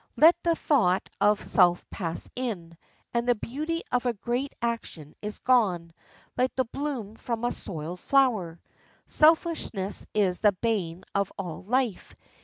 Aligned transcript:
Let 0.15 0.35
the 0.41 0.55
thought 0.55 1.07
of 1.21 1.43
self 1.43 1.87
pass 1.91 2.27
in, 2.35 2.75
and 3.13 3.27
the 3.29 3.35
beauty 3.35 3.83
of 3.91 4.07
a 4.07 4.15
great 4.15 4.55
action 4.59 5.13
is 5.21 5.37
gone, 5.37 5.91
like 6.35 6.55
the 6.55 6.65
bloom 6.65 7.13
from 7.13 7.43
a 7.43 7.51
soiled 7.51 7.99
flower. 7.99 8.59
Selfishness 9.05 10.07
is 10.15 10.39
the 10.39 10.53
bane 10.53 11.03
of 11.13 11.31
all 11.37 11.61
life. 11.65 12.15